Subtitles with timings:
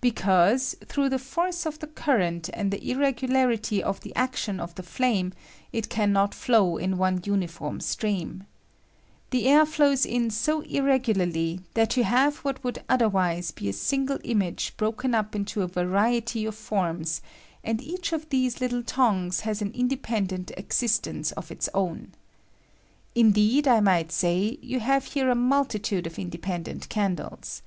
[0.00, 4.74] Be cause, through the force of the current and the irregularity of the action of
[4.76, 5.34] the flame,
[5.74, 8.44] it can not flow in one uniform stream.
[9.28, 13.12] The air flows in so irregularly that you have what would ahlft" J A2IALTSIS OF
[13.12, 13.12] FLAME.
[13.12, 17.20] 37 r otherwise be a single image broken up into a variety of forraa,
[17.62, 22.12] and each of these little tongues has an independent existence of its own.
[23.14, 27.60] Indeed, I might say, jou have here a multitude I of independent candles.